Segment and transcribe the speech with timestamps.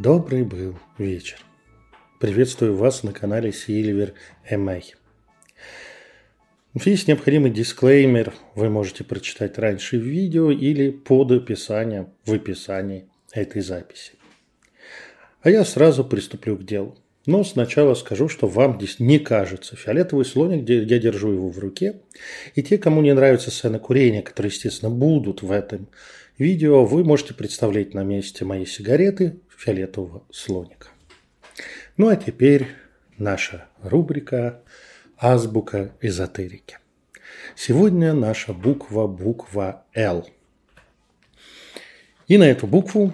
[0.00, 1.38] Добрый был вечер.
[2.20, 4.12] Приветствую вас на канале Silver
[4.48, 4.84] MA.
[6.84, 13.60] Есть необходимый дисклеймер, вы можете прочитать раньше в видео или под описанием в описании этой
[13.60, 14.12] записи.
[15.42, 16.96] А я сразу приступлю к делу.
[17.26, 21.58] Но сначала скажу, что вам здесь не кажется фиолетовый слоник, где я держу его в
[21.58, 22.02] руке.
[22.54, 25.88] И те, кому не нравится сцена курения, которые, естественно, будут в этом
[26.38, 30.88] видео, вы можете представлять на месте моей сигареты фиолетового слоника.
[31.96, 32.68] Ну а теперь
[33.18, 34.62] наша рубрика
[35.18, 36.78] «Азбука эзотерики».
[37.56, 40.28] Сегодня наша буква– буква «Л».
[42.28, 43.12] И на эту букву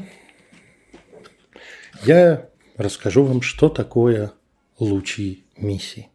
[2.05, 4.33] я расскажу вам, что такое
[4.79, 6.11] лучи миссии.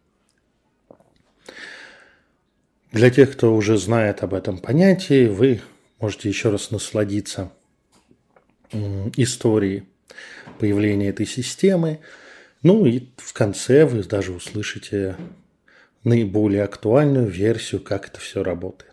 [2.92, 5.60] Для тех, кто уже знает об этом понятии, вы
[5.98, 7.52] можете еще раз насладиться
[9.16, 9.88] историей
[10.58, 12.00] появления этой системы.
[12.62, 15.16] Ну и в конце вы даже услышите
[16.04, 18.90] наиболее актуальную версию, как это все работает.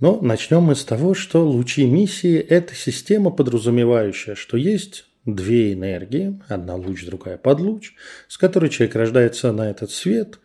[0.00, 6.40] Но начнем мы с того, что лучи миссии– это система, подразумевающая, что есть две энергии,
[6.48, 7.94] одна луч, другая подлуч,
[8.28, 10.38] с которой человек рождается на этот свет.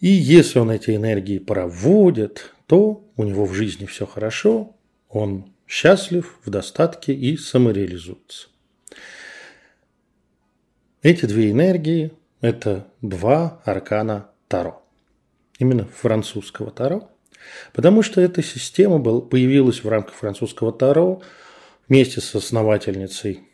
[0.00, 4.76] И если он эти энергии проводит, то у него в жизни все хорошо,
[5.08, 8.48] он счастлив, в достатке и самореализуется.
[11.02, 14.82] Эти две энергии– это два аркана Таро.
[15.58, 17.10] Именно французского Таро.
[17.72, 21.22] Потому что эта система был, появилась в рамках французского Таро
[21.88, 23.44] вместе с основательницей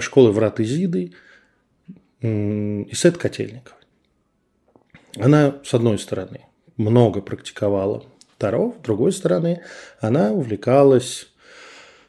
[0.00, 1.14] школы Врат Изиды
[2.20, 3.76] Исет Котельникова.
[5.16, 8.04] Она, с одной стороны, много практиковала
[8.38, 9.62] Таро, с другой стороны,
[10.00, 11.28] она увлекалась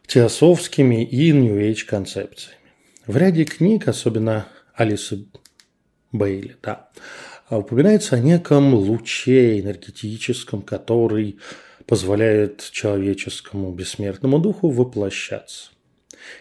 [0.08, 2.58] теософскими и нью-эйдж концепциями.
[3.08, 5.28] В ряде книг, особенно Алисы
[6.12, 6.90] Бейли, да,
[7.50, 11.40] упоминается о неком луче энергетическом, который
[11.86, 15.70] позволяет человеческому бессмертному духу воплощаться.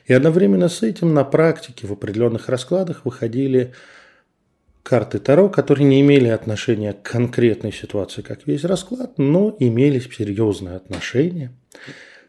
[0.07, 3.75] И одновременно с этим на практике в определенных раскладах выходили
[4.85, 10.77] карты Таро, которые не имели отношения к конкретной ситуации, как весь расклад, но имели серьезное
[10.77, 11.53] отношение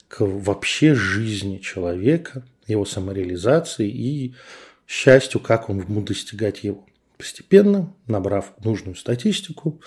[0.08, 4.36] к вообще жизни человека– его самореализации и
[4.88, 6.86] счастью, как он будет достигать его.
[7.18, 9.82] Постепенно, набрав нужную статистику,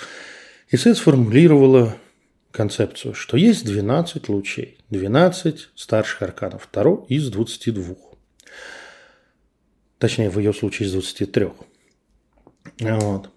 [0.70, 1.96] ИСЭ сформулировала
[2.50, 7.96] концепцию, что есть 12 лучей, 12 старших арканов Таро из 22.
[9.98, 11.48] Точнее, в ее случае из 23.
[12.80, 13.30] Вот.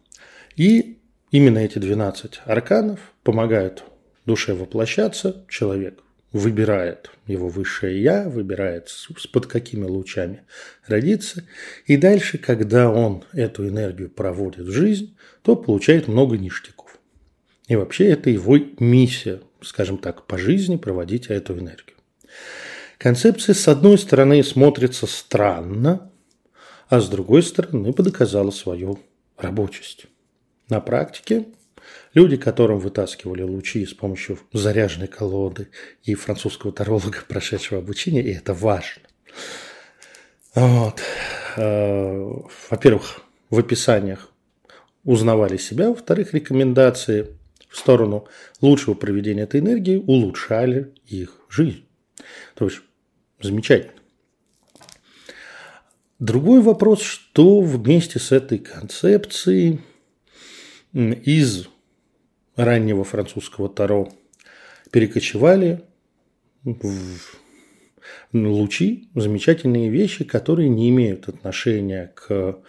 [0.55, 0.99] И
[1.31, 3.83] именно эти 12 арканов помогают
[4.25, 8.89] душе воплощаться, человек выбирает его высшее «я», выбирает
[9.33, 10.43] под какими лучами
[10.87, 11.43] родиться.
[11.85, 16.97] И дальше, когда он эту энергию проводит в жизнь, то получает много ништяков.
[17.67, 21.97] И вообще это его миссия, скажем так, по жизни проводить эту энергию.
[22.97, 26.11] Концепция, с одной стороны, смотрится странно,
[26.87, 28.99] а с другой стороны, подоказала свою
[29.41, 30.05] рабочесть.
[30.69, 31.45] На практике
[32.13, 35.69] Люди, которым вытаскивали лучи с помощью заряженной колоды
[36.03, 39.03] и французского таролога, прошедшего обучение, и это важно.
[40.53, 41.01] Вот.
[41.55, 42.33] Э,
[42.69, 44.29] во-первых, в описаниях
[45.03, 47.37] узнавали себя, во-вторых, рекомендации
[47.69, 48.27] в сторону
[48.59, 51.85] лучшего проведения этой энергии улучшали их жизнь.
[52.55, 52.81] То есть
[53.41, 54.00] замечательно.
[56.21, 59.79] Другой вопрос, что вместе с этой концепцией
[60.93, 61.67] из
[62.55, 64.07] раннего французского Таро
[64.91, 65.81] перекочевали
[66.63, 66.83] в
[68.33, 72.59] лучи, замечательные вещи, которые не имеют отношения к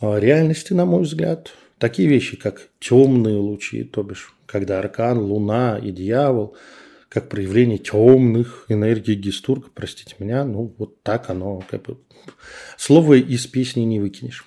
[0.00, 1.52] а, реальности, на мой взгляд.
[1.78, 6.56] Такие вещи, как темные лучи, то бишь, когда аркан, луна и дьявол,
[7.12, 11.98] как проявление темных энергий Гестурга, простите меня, ну вот так оно, как бы,
[12.78, 14.46] слово из песни не выкинешь.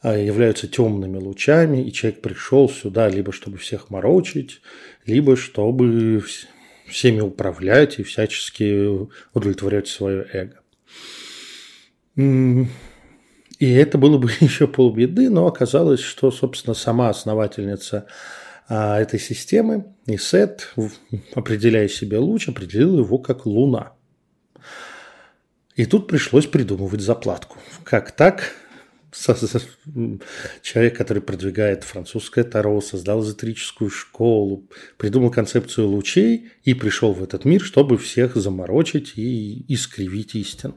[0.00, 4.62] А, являются темными лучами, и человек пришел сюда либо чтобы всех морочить,
[5.04, 6.24] либо чтобы
[6.88, 10.62] всеми управлять и всячески удовлетворять свое эго.
[13.58, 18.06] И это было бы еще полбеды, но оказалось, что, собственно, сама основательница
[18.68, 20.74] этой системы, Исет,
[21.34, 23.92] определяя себе луч, определила его как Луна.
[25.76, 27.58] И тут пришлось придумывать заплатку.
[27.84, 28.54] Как так?
[30.62, 34.66] человек, который продвигает французское таро, создал эзотерическую школу,
[34.96, 40.76] придумал концепцию лучей и пришел в этот мир, чтобы всех заморочить и искривить истину.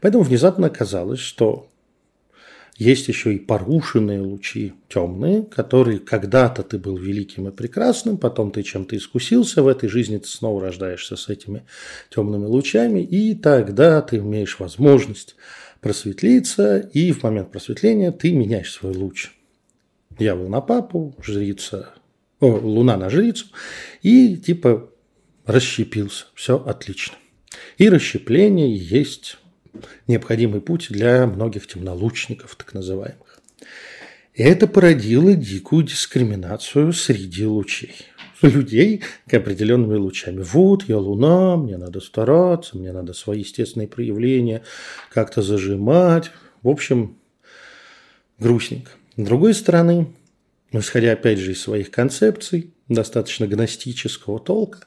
[0.00, 1.68] Поэтому внезапно оказалось, что
[2.78, 8.62] есть еще и порушенные лучи темные, которые когда-то ты был великим и прекрасным, потом ты
[8.62, 11.64] чем-то искусился, в этой жизни ты снова рождаешься с этими
[12.08, 15.34] темными лучами, и тогда ты имеешь возможность
[15.80, 19.32] просветлиться, и в момент просветления ты меняешь свой луч.
[20.16, 21.94] Я был на папу, жрица,
[22.38, 23.46] о, луна на жрицу,
[24.02, 24.88] и типа
[25.46, 26.26] расщепился.
[26.34, 27.16] Все отлично.
[27.76, 29.38] И расщепление есть
[30.06, 33.40] необходимый путь для многих темнолучников, так называемых.
[34.34, 37.94] И это породило дикую дискриминацию среди лучей.
[38.40, 40.42] Людей к определенными лучами.
[40.42, 44.62] Вот я луна, мне надо стараться, мне надо свои естественные проявления
[45.12, 46.30] как-то зажимать.
[46.62, 47.18] В общем,
[48.38, 48.92] грустненько.
[49.16, 50.14] С другой стороны,
[50.70, 54.86] исходя опять же из своих концепций, достаточно гностического толка,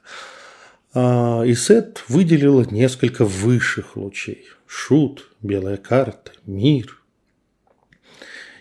[0.94, 4.46] Исет выделила несколько высших лучей.
[4.68, 7.02] Шут, белая карта, мир.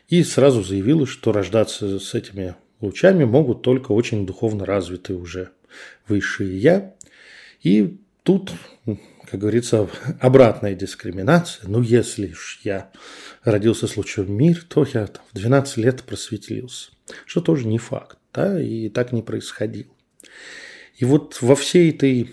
[0.09, 5.51] И сразу заявила, что рождаться с этими лучами могут только очень духовно развитые уже
[6.07, 6.95] высшие «я».
[7.63, 8.53] И тут,
[9.31, 9.89] как говорится,
[10.21, 11.69] обратная дискриминация.
[11.69, 12.91] Ну, если уж я
[13.45, 16.91] родился с лучом мир, то я там, в 12 лет просветлился.
[17.27, 19.91] Что тоже не факт, да, и так не происходило.
[21.01, 22.31] И вот во всей этой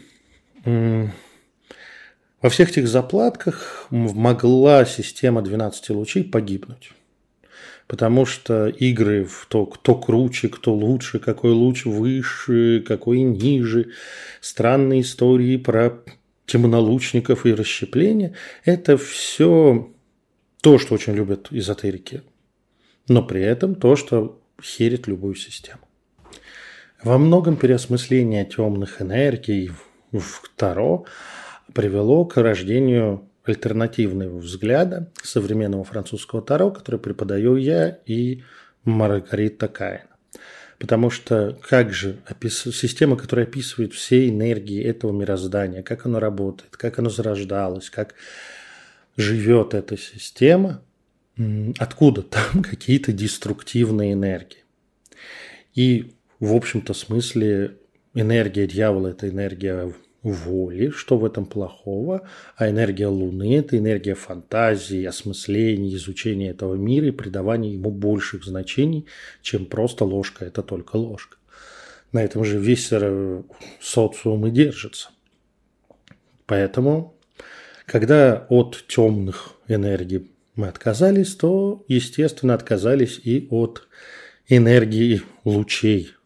[2.41, 6.91] во всех этих заплатках могла система 12 лучей погибнуть.
[7.87, 13.91] Потому что игры в то, кто круче, кто лучше, какой луч выше, какой ниже,
[14.41, 16.03] странные истории про
[16.45, 18.35] темнолучников и расщепления–
[18.65, 19.89] это все
[20.61, 22.23] то, что очень любят эзотерики,
[23.07, 25.86] но при этом то, что херит любую систему.
[27.03, 29.71] Во многом переосмысление темных энергий
[30.11, 31.05] в Таро
[31.73, 38.43] привело к рождению альтернативного взгляда современного французского Таро, который преподаю я и
[38.83, 40.07] Маргарита Каин.
[40.79, 42.63] Потому что как же опис...
[42.73, 48.15] система, которая описывает все энергии этого мироздания, как оно работает, как оно зарождалось, как
[49.15, 50.81] живет эта система,
[51.77, 54.63] откуда там какие-то деструктивные энергии.
[55.73, 57.77] И в общем-то смысле
[58.13, 59.93] энергия дьявола– это энергия
[60.23, 67.07] воли, что в этом плохого, а энергия Луны– это энергия фантазии, осмысления, изучения этого мира
[67.07, 69.05] и придавания ему больших значений,
[69.41, 71.37] чем просто ложка– это только ложка.
[72.11, 73.43] На этом же весь э,
[73.81, 75.09] социум и держится.
[76.45, 77.15] Поэтому,
[77.85, 83.87] когда от темных энергий мы отказались, то, естественно, отказались и от
[84.47, 86.16] энергии лучей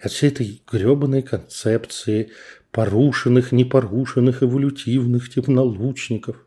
[0.00, 2.30] от всей этой гребаной концепции
[2.70, 6.46] порушенных, непорушенных, эволютивных технолучников.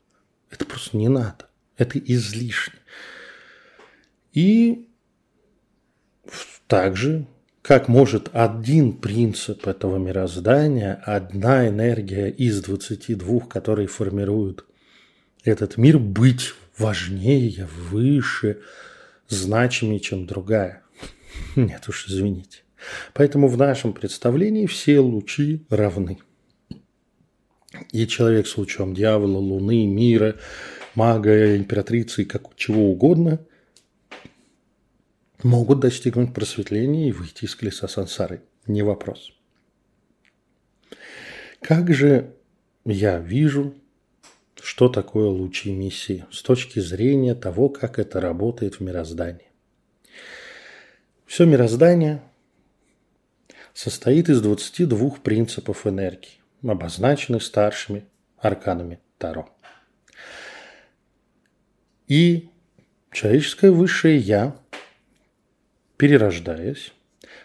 [0.50, 1.50] Это просто не надо.
[1.78, 2.80] Это излишне.
[4.34, 4.88] И
[6.68, 7.28] также,
[7.62, 14.66] как может один принцип этого мироздания, одна энергия из 22, которые формируют
[15.44, 18.62] этот мир, быть важнее, выше,
[19.28, 20.84] значимее, чем другая.
[21.56, 22.60] Нет уж, извините.
[23.14, 26.20] Поэтому в нашем представлении все лучи равны.
[27.92, 30.36] И человек с лучом дьявола, луны, мира,
[30.96, 33.40] мага, императрицы, как чего угодно,
[35.42, 38.42] могут достигнуть просветления и выйти из колеса сансары.
[38.68, 39.32] Не вопрос.
[41.60, 42.34] Как же
[42.86, 43.74] я вижу,
[44.62, 49.48] что такое лучи миссии с точки зрения того, как это работает в мироздании?
[51.26, 52.22] Все мироздание
[53.74, 58.06] состоит из 22 принципов энергии, обозначенных старшими
[58.38, 59.50] арканами Таро.
[62.08, 62.50] И
[63.12, 64.56] человеческое высшее «я»,
[65.98, 66.94] перерождаясь,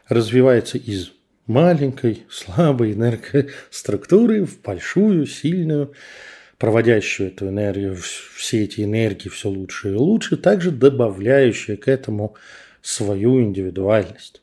[0.08, 1.12] развивается из
[1.46, 5.94] маленькой, слабой энергоструктуры в большую, сильную,
[6.58, 12.34] проводящую эту энергию, все эти энергии все лучше и лучше, также добавляющую к этому
[12.82, 14.42] свою индивидуальность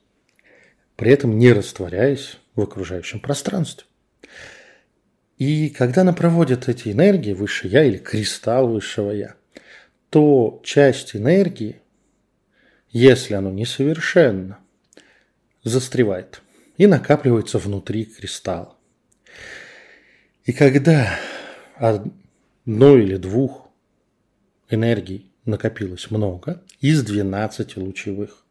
[0.95, 3.85] при этом не растворяясь в окружающем пространстве.
[5.37, 9.35] И когда она проводит эти энергии, высшее я или кристалл высшего я,
[10.09, 11.81] то часть энергии,
[12.89, 14.59] если оно несовершенно,
[15.63, 16.41] застревает
[16.77, 18.75] и накапливается внутри кристалла.
[20.45, 21.19] И когда
[21.75, 23.67] одной или двух
[24.69, 28.45] энергий накопилось много, из 12 лучевых,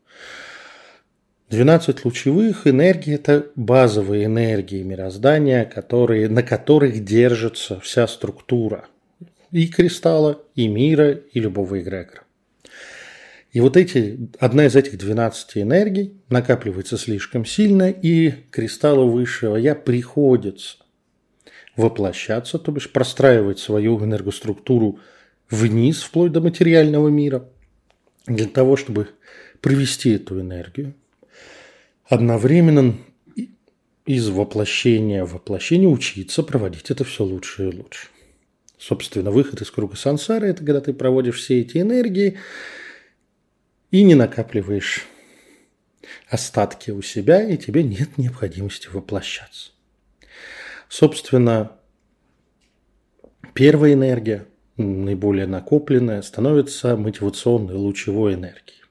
[1.51, 8.87] 12 лучевых энергий– это базовые энергии мироздания, которые, на которых держится вся структура
[9.51, 12.23] и кристалла, и мира, и любого эгрегора.
[13.53, 19.77] И вот эти, одна из этих 12 энергий накапливается слишком сильно, и кристаллу высшего я
[19.77, 20.79] приходится
[21.77, 24.99] воплощаться, то бишь простраивать свою энергоструктуру
[25.51, 27.49] вниз, вплоть до материального мира,
[28.27, 29.11] для того, чтобы
[29.61, 30.95] привести эту энергию.
[32.07, 32.97] Одновременно
[34.05, 38.09] из воплощения в воплощение учиться проводить это все лучше и лучше.
[38.77, 42.39] Собственно, выход из круга сансары– это когда ты проводишь все эти энергии
[43.91, 45.07] и не накапливаешь
[46.29, 49.71] остатки у себя, и тебе нет необходимости воплощаться.
[50.91, 51.73] Собственно,
[53.55, 54.47] первая энергия,
[54.77, 58.83] наиболее накопленная, становится мотивационной лучевой энергией.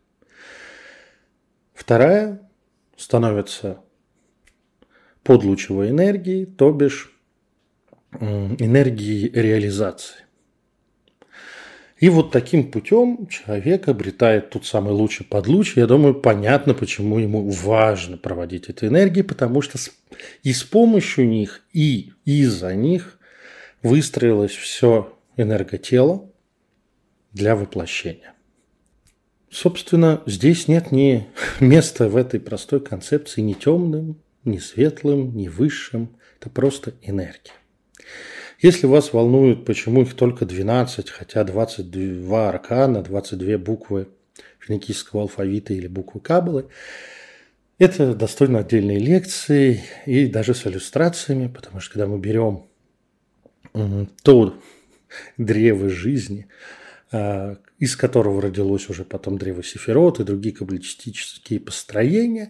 [1.76, 2.50] Вторая
[3.04, 3.82] становится
[5.24, 7.12] подлучевой энергией, то бишь
[8.12, 10.18] энергией реализации.
[11.98, 15.78] И вот таким путем человек обретает тот самый лучший подлуч.
[15.78, 19.78] Я думаю, понятно, почему ему важно проводить эти энергии, потому что
[20.44, 23.20] и с помощью них, и из-за них
[23.82, 26.30] выстроилось все энерготело
[27.32, 28.34] для воплощения.
[29.54, 31.28] Собственно, здесь нет ни
[31.60, 36.10] места в этой простой концепции ни темным, ни светлым, ни высшим.
[36.40, 37.54] Это просто энергия.
[38.60, 44.08] Если вас волнует, почему их только 12, хотя 22 аркана, 22 буквы
[44.60, 46.66] финикийского алфавита или буквы Каббалы,
[47.78, 52.64] это достойно отдельной лекции и даже с иллюстрациями, потому что когда мы берем
[54.24, 54.60] то
[55.38, 56.48] древо жизни,
[57.80, 62.50] из которого родилось уже потом древо Сефирот и другие каббалистические построения,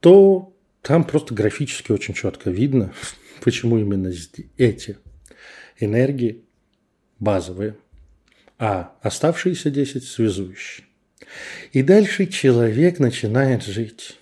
[0.00, 2.92] то там просто графически очень четко видно,
[3.44, 4.12] почему именно
[4.56, 4.98] эти
[5.78, 6.44] энергии
[7.18, 7.76] базовые,
[8.58, 10.86] а оставшиеся 10 связующие.
[11.72, 14.18] И дальше человек начинает жить.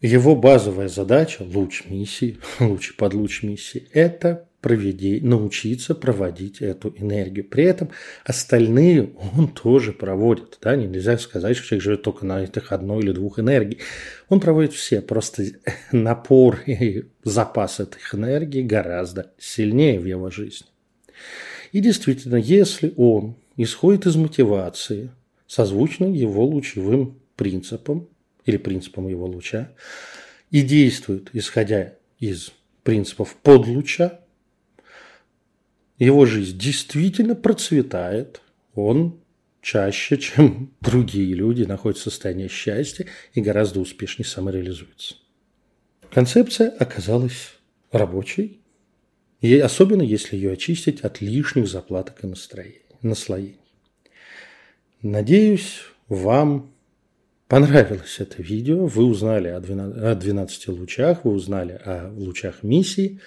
[0.00, 7.44] Его базовая задача, луч миссии, луч под луч миссии, это проведи, научиться проводить эту энергию.
[7.44, 7.90] При этом
[8.24, 10.58] остальные он тоже проводит.
[10.60, 10.76] Да?
[10.76, 13.78] Нельзя сказать, что человек живет только на этих одной или двух энергий.
[14.28, 15.00] Он проводит все.
[15.00, 15.44] Просто
[15.92, 20.68] напор и запас этих энергий гораздо сильнее в его жизни.
[21.72, 25.10] И действительно, если он исходит из мотивации,
[25.46, 28.08] созвучной его лучевым принципам
[28.48, 29.70] или принципам его луча,
[30.50, 32.50] и действует, исходя из
[32.82, 34.20] принципов подлуча,
[35.98, 38.40] его жизнь действительно процветает,
[38.74, 39.20] он
[39.60, 45.16] чаще, чем другие люди, находится в состоянии счастья и гораздо успешнее самореализуется.
[46.10, 47.52] Концепция оказалась
[47.92, 48.62] рабочей,
[49.42, 52.32] и особенно если ее очистить от лишних заплаток и
[53.02, 53.60] наслоений.
[55.02, 56.72] Надеюсь, вам
[57.48, 63.20] понравилось это видео, вы узнали о 12 лучах, вы узнали о лучах миссии,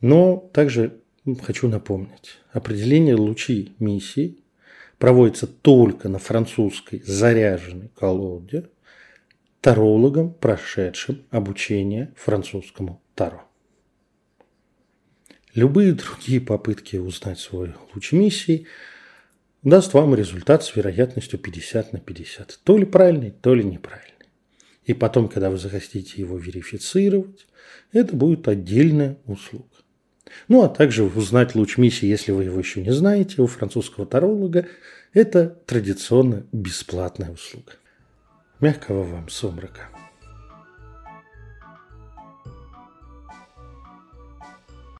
[0.00, 0.98] но также
[1.42, 2.38] хочу напомнить.
[2.52, 4.38] Определение лучи миссии
[4.98, 8.68] проводится только на французской заряженной колоде
[9.60, 13.42] тарологом, прошедшим обучение французскому таро.
[15.54, 18.66] Любые другие попытки узнать свой луч миссии
[19.62, 22.60] даст вам результат с вероятностью 50 на 50.
[22.64, 24.10] То ли правильный, то ли неправильный.
[24.84, 27.46] И потом, когда вы захотите его верифицировать,
[27.92, 29.66] это будет отдельная услуга.
[30.48, 34.66] Ну, а также узнать луч миссии, если вы его еще не знаете, у французского таролога.
[35.12, 37.72] Это традиционно бесплатная услуга.
[38.60, 39.88] Мягкого вам сумрака.